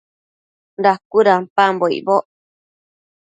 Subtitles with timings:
[0.83, 2.25] Dacuëdampambo icboc